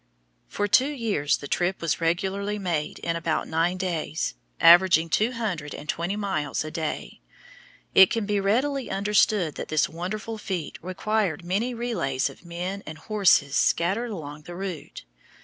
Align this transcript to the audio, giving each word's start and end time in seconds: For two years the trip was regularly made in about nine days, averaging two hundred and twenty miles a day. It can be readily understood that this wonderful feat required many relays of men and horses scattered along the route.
For 0.47 0.67
two 0.67 0.89
years 0.89 1.37
the 1.37 1.47
trip 1.47 1.79
was 1.79 2.01
regularly 2.01 2.57
made 2.57 2.97
in 3.03 3.15
about 3.15 3.47
nine 3.47 3.77
days, 3.77 4.33
averaging 4.59 5.09
two 5.09 5.33
hundred 5.33 5.75
and 5.75 5.87
twenty 5.87 6.15
miles 6.15 6.65
a 6.65 6.71
day. 6.71 7.21
It 7.93 8.09
can 8.09 8.25
be 8.25 8.39
readily 8.39 8.89
understood 8.89 9.53
that 9.57 9.67
this 9.67 9.87
wonderful 9.87 10.39
feat 10.39 10.79
required 10.81 11.45
many 11.45 11.75
relays 11.75 12.31
of 12.31 12.43
men 12.43 12.81
and 12.87 12.97
horses 12.97 13.55
scattered 13.55 14.09
along 14.09 14.41
the 14.41 14.55
route. 14.55 15.05